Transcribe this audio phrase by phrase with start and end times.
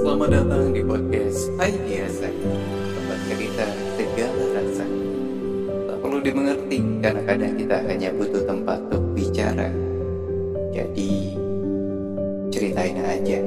[0.00, 2.32] Selamat datang di podcast Biasa
[2.96, 3.68] Tempat cerita
[4.00, 4.88] segala rasa
[5.84, 9.68] Tak perlu dimengerti karena kadang kita hanya butuh tempat untuk bicara.
[10.72, 11.36] Jadi
[12.48, 13.44] ceritain aja.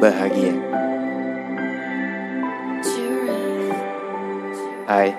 [0.00, 0.56] Bahagia.
[4.88, 5.12] Hai.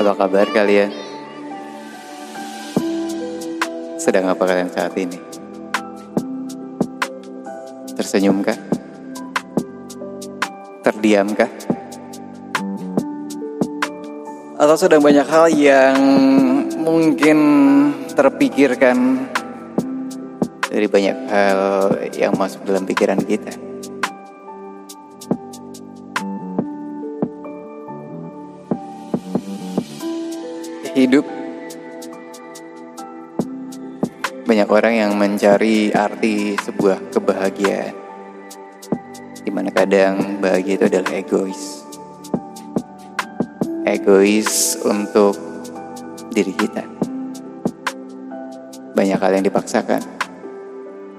[0.00, 1.03] Apa kabar kalian?
[4.04, 5.16] Sedang apa kalian saat ini?
[7.96, 8.52] Tersenyum kah?
[10.84, 11.48] Terdiam kah?
[14.60, 15.96] Atau sedang banyak hal yang
[16.84, 17.38] mungkin
[18.12, 19.24] terpikirkan
[20.68, 21.60] dari banyak hal
[22.12, 23.56] yang masuk dalam pikiran kita.
[30.92, 31.24] Hidup
[34.44, 37.96] banyak orang yang mencari arti sebuah kebahagiaan.
[39.40, 41.80] Di mana kadang bahagia itu adalah egois.
[43.88, 45.32] Egois untuk
[46.28, 46.84] diri kita.
[48.92, 50.04] Banyak hal yang dipaksakan.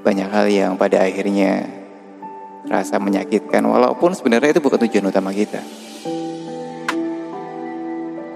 [0.05, 1.65] Banyak hal yang pada akhirnya
[2.69, 5.65] rasa menyakitkan walaupun sebenarnya itu bukan tujuan utama kita.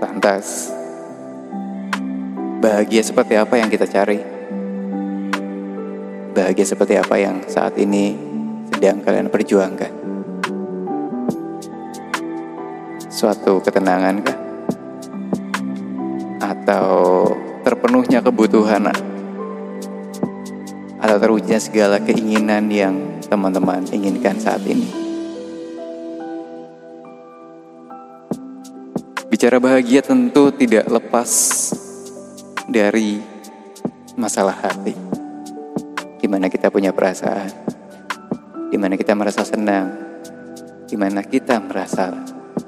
[0.01, 0.73] Lantas,
[2.57, 4.38] bahagia seperti apa yang kita cari?
[6.29, 8.13] Bahagia seperti apa yang saat ini
[8.69, 9.93] sedang kalian perjuangkan?
[13.09, 14.37] Suatu ketenangan kah?
[16.37, 16.87] Atau
[17.65, 18.93] terpenuhnya kebutuhan?
[21.01, 22.93] Atau terwujudnya segala keinginan yang
[23.25, 24.85] teman-teman inginkan saat ini?
[29.33, 31.29] Bicara bahagia tentu tidak lepas
[32.69, 33.17] dari
[34.13, 35.08] masalah hati
[36.29, 37.49] di mana kita punya perasaan,
[38.69, 39.89] di mana kita merasa senang,
[40.85, 42.13] di mana kita merasa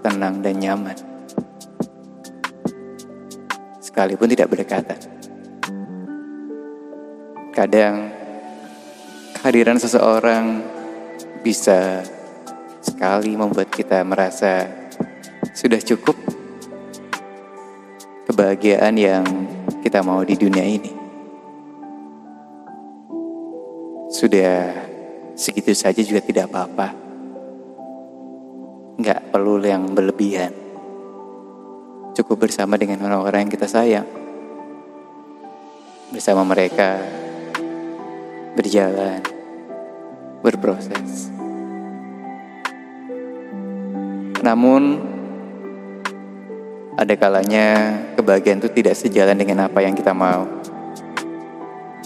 [0.02, 0.98] tenang dan nyaman.
[3.78, 4.98] Sekalipun tidak berdekatan.
[7.54, 8.10] Kadang
[9.38, 10.66] kehadiran seseorang
[11.46, 12.02] bisa
[12.82, 14.66] sekali membuat kita merasa
[15.54, 16.18] sudah cukup
[18.26, 19.22] kebahagiaan yang
[19.86, 21.11] kita mau di dunia ini.
[24.22, 24.70] Sudah
[25.34, 26.94] segitu saja juga tidak apa-apa.
[29.02, 30.54] Nggak perlu yang berlebihan.
[32.14, 34.06] Cukup bersama dengan orang-orang yang kita sayang.
[36.14, 37.02] Bersama mereka
[38.54, 39.26] berjalan,
[40.46, 41.34] berproses.
[44.46, 45.02] Namun
[46.94, 50.46] ada kalanya kebahagiaan itu tidak sejalan dengan apa yang kita mau.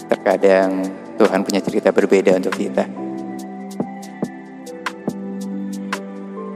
[0.08, 2.84] Terkadang Tuhan punya cerita berbeda untuk kita.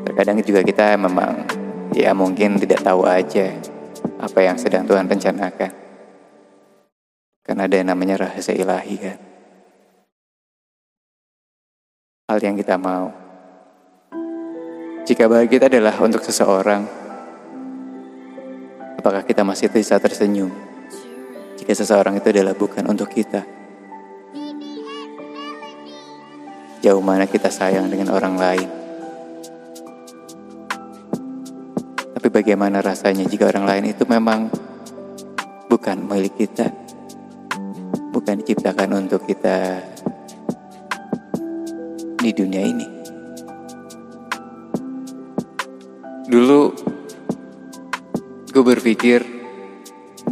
[0.04, 1.48] Terkadang juga kita memang
[1.96, 3.56] ya mungkin tidak tahu aja
[4.20, 5.72] apa yang sedang Tuhan rencanakan.
[7.40, 9.18] Karena ada yang namanya rahasia ilahi kan.
[12.28, 13.10] Hal yang kita mau.
[15.08, 16.86] Jika bahagia itu adalah untuk seseorang,
[19.00, 20.52] apakah kita masih bisa tersenyum
[21.58, 23.59] jika seseorang itu adalah bukan untuk kita?
[26.80, 28.68] Jauh mana kita sayang dengan orang lain.
[32.16, 34.48] Tapi bagaimana rasanya jika orang lain itu memang
[35.68, 36.72] bukan milik kita?
[38.16, 39.84] Bukan diciptakan untuk kita
[42.16, 42.88] di dunia ini.
[46.32, 46.60] Dulu
[48.48, 49.20] gue berpikir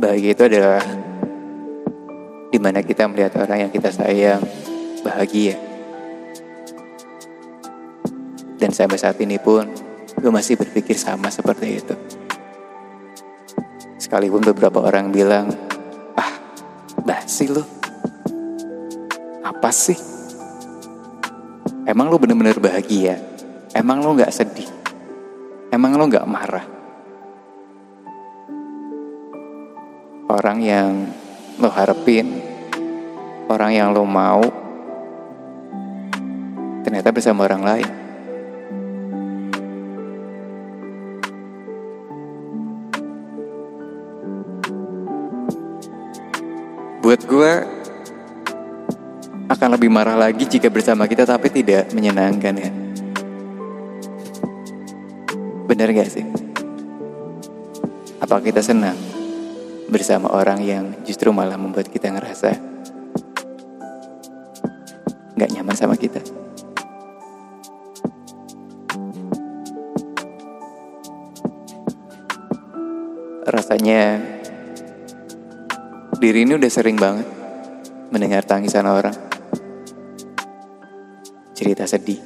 [0.00, 0.84] bahagia itu adalah
[2.48, 4.40] di mana kita melihat orang yang kita sayang
[5.04, 5.67] bahagia.
[8.58, 9.70] Dan sampai saat ini pun
[10.18, 11.94] gue masih berpikir sama seperti itu.
[14.02, 15.46] Sekalipun beberapa orang bilang,
[16.18, 16.34] ah
[17.06, 17.62] basi lu.
[19.46, 19.96] Apa sih?
[21.86, 23.16] Emang lu bener-bener bahagia?
[23.72, 24.66] Emang lu gak sedih?
[25.70, 26.66] Emang lo gak marah?
[30.28, 31.08] Orang yang
[31.56, 32.44] lo harapin,
[33.48, 34.44] orang yang lo mau,
[36.84, 37.97] ternyata bersama orang lain.
[47.08, 47.52] Buat gue
[49.48, 52.68] akan lebih marah lagi jika bersama kita tapi tidak menyenangkan ya.
[55.64, 56.28] Bener gak sih?
[58.20, 58.92] Apa kita senang
[59.88, 62.52] bersama orang yang justru malah membuat kita ngerasa
[65.32, 66.20] nggak nyaman sama kita.
[73.48, 74.20] Rasanya
[76.18, 77.26] diri ini udah sering banget
[78.10, 79.14] mendengar tangisan orang.
[81.54, 82.18] Cerita sedih,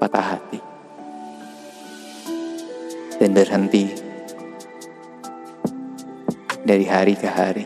[0.00, 0.60] patah hati,
[3.20, 3.92] dan berhenti
[6.64, 7.64] dari hari ke hari.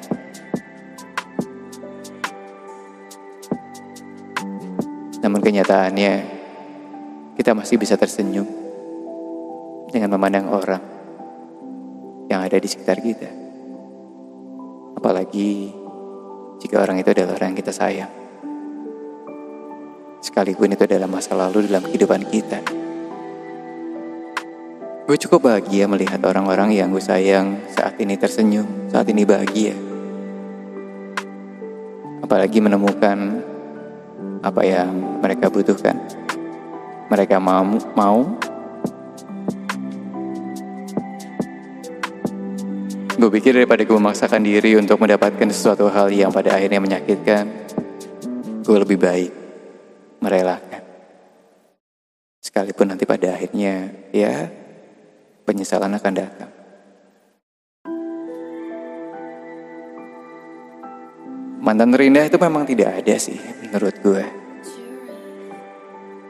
[5.23, 6.15] Namun kenyataannya,
[7.39, 8.47] kita masih bisa tersenyum
[9.91, 10.83] dengan memandang orang
[12.27, 13.42] yang ada di sekitar kita.
[15.02, 15.75] Apalagi
[16.62, 18.12] jika orang itu adalah orang yang kita sayang.
[20.22, 22.62] Sekalipun itu adalah masa lalu dalam kehidupan kita.
[25.02, 29.75] Gue cukup bahagia melihat orang-orang yang gue sayang saat ini tersenyum, saat ini bahagia.
[32.22, 33.43] Apalagi menemukan
[34.38, 35.98] apa yang mereka butuhkan.
[37.10, 37.66] Mereka mau,
[37.98, 38.38] mau
[43.12, 47.44] Gue pikir daripada gue memaksakan diri untuk mendapatkan sesuatu hal yang pada akhirnya menyakitkan,
[48.64, 49.31] gue lebih baik
[50.25, 50.81] merelakan.
[52.41, 54.49] Sekalipun nanti pada akhirnya, ya,
[55.44, 56.50] penyesalan akan datang.
[61.61, 63.37] Mantan terindah itu memang tidak ada sih
[63.69, 64.25] menurut gue.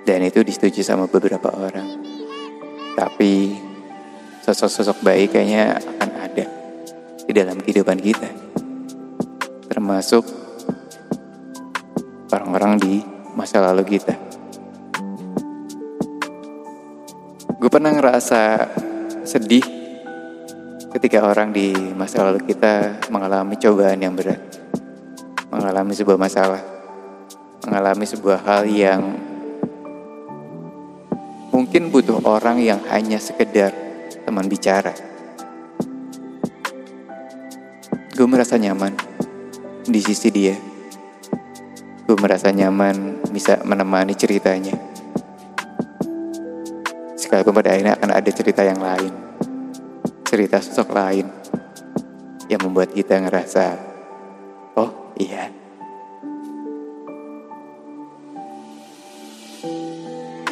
[0.02, 1.88] Dan itu disetujui sama beberapa orang.
[2.98, 3.54] Tapi
[4.42, 5.78] sosok-sosok baik kayaknya
[7.32, 8.28] di dalam kehidupan kita.
[9.72, 10.20] Termasuk
[12.28, 12.94] orang-orang di
[13.32, 14.12] masa lalu kita.
[17.56, 18.68] Gue pernah ngerasa
[19.24, 19.64] sedih
[20.92, 24.60] ketika orang di masa lalu kita mengalami cobaan yang berat,
[25.48, 26.60] mengalami sebuah masalah,
[27.64, 29.00] mengalami sebuah hal yang
[31.48, 33.72] mungkin butuh orang yang hanya sekedar
[34.28, 35.11] teman bicara.
[38.12, 38.92] Gue merasa nyaman
[39.88, 40.52] di sisi dia.
[42.04, 44.76] Gue merasa nyaman bisa menemani ceritanya.
[47.16, 49.16] Sekalipun pada akhirnya akan ada cerita yang lain.
[50.28, 51.24] Cerita sosok lain.
[52.52, 53.80] Yang membuat kita ngerasa,
[54.76, 55.48] oh iya.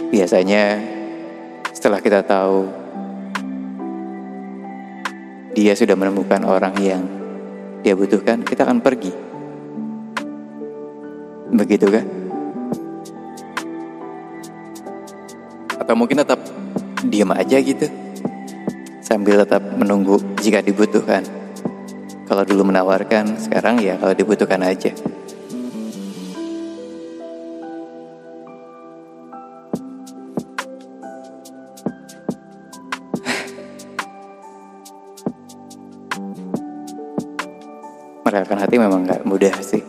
[0.08, 0.80] Biasanya
[1.76, 2.72] setelah kita tahu
[5.52, 7.19] dia sudah menemukan orang yang
[7.80, 9.12] dia butuhkan, kita akan pergi.
[11.50, 12.06] Begitu kan?
[15.80, 16.40] Atau mungkin tetap
[17.08, 17.88] diam aja gitu.
[19.00, 21.24] Sambil tetap menunggu jika dibutuhkan.
[22.30, 24.94] Kalau dulu menawarkan, sekarang ya kalau dibutuhkan aja.
[38.70, 39.82] Hati memang nggak mudah sih.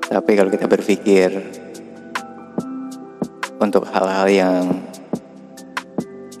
[0.00, 1.28] Tapi kalau kita berpikir
[3.60, 4.64] untuk hal-hal yang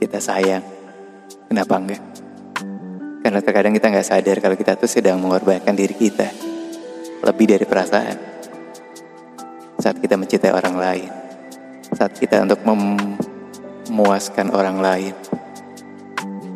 [0.00, 0.64] kita sayang,
[1.52, 2.00] kenapa enggak?
[3.20, 6.32] Karena terkadang kita nggak sadar kalau kita tuh sedang mengorbankan diri kita
[7.20, 8.16] lebih dari perasaan.
[9.76, 11.12] Saat kita mencintai orang lain,
[11.92, 15.12] saat kita untuk memuaskan orang lain,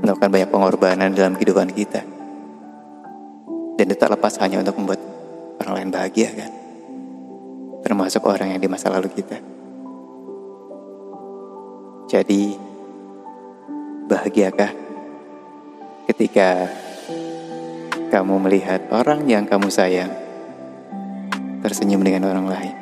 [0.01, 2.16] melakukan banyak pengorbanan dalam kehidupan kita.
[3.77, 5.01] Dan itu tak lepas hanya untuk membuat
[5.61, 6.53] orang lain bahagia kan.
[7.85, 9.37] Termasuk orang yang di masa lalu kita.
[12.09, 12.57] Jadi,
[14.09, 14.73] bahagiakah
[16.09, 16.73] ketika
[18.09, 20.11] kamu melihat orang yang kamu sayang
[21.61, 22.77] tersenyum dengan orang lain?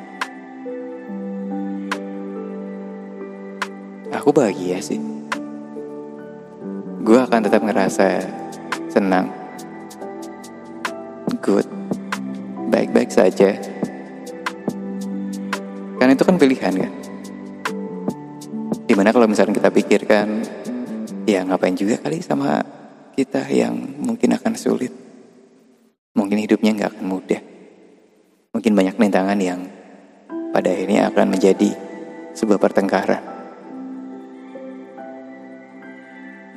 [4.15, 5.01] Aku bahagia sih.
[7.05, 8.25] Gue akan tetap ngerasa
[8.89, 9.44] senang
[11.41, 11.65] good,
[12.69, 13.57] baik-baik saja.
[15.97, 16.93] Kan itu kan pilihan kan.
[18.85, 20.27] Di mana kalau misalnya kita pikirkan,
[21.25, 22.61] ya ngapain juga kali sama
[23.17, 24.93] kita yang mungkin akan sulit.
[26.15, 27.41] Mungkin hidupnya nggak akan mudah.
[28.53, 29.61] Mungkin banyak rintangan yang
[30.53, 31.75] pada akhirnya akan menjadi
[32.37, 33.23] sebuah pertengkaran.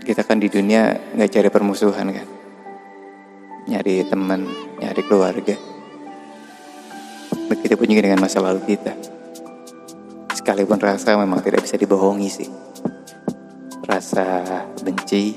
[0.04, 2.37] Kita kan di dunia nggak cari permusuhan kan
[3.68, 4.48] nyari teman,
[4.80, 5.52] nyari keluarga.
[7.52, 8.96] Begitu pun juga dengan masa lalu kita.
[10.32, 12.48] Sekalipun rasa memang tidak bisa dibohongi sih.
[13.84, 14.40] Rasa
[14.80, 15.36] benci,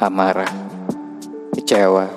[0.00, 0.48] amarah,
[1.52, 2.08] kecewa.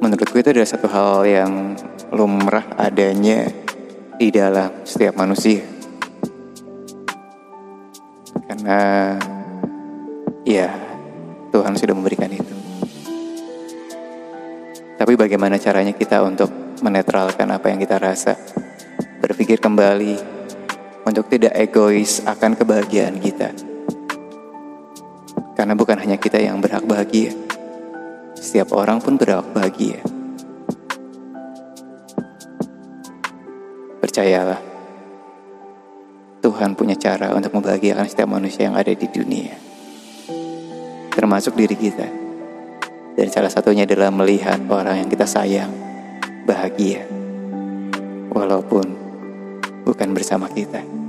[0.00, 1.76] Menurutku itu adalah satu hal yang
[2.16, 3.44] lumrah adanya
[4.16, 5.60] di dalam setiap manusia.
[8.48, 9.12] Karena
[10.46, 10.85] ya
[11.56, 12.52] Tuhan sudah memberikan itu.
[15.00, 16.52] Tapi bagaimana caranya kita untuk
[16.84, 18.36] menetralkan apa yang kita rasa?
[19.24, 20.20] Berpikir kembali
[21.08, 23.56] untuk tidak egois akan kebahagiaan kita.
[25.56, 27.32] Karena bukan hanya kita yang berhak bahagia.
[28.36, 30.04] Setiap orang pun berhak bahagia.
[34.04, 34.60] Percayalah,
[36.44, 39.75] Tuhan punya cara untuk membahagiakan setiap manusia yang ada di dunia.
[41.16, 42.04] Termasuk diri kita.
[43.16, 45.72] Dan salah satunya adalah melihat orang yang kita sayang
[46.44, 47.08] bahagia.
[48.28, 48.84] Walaupun
[49.88, 51.05] bukan bersama kita.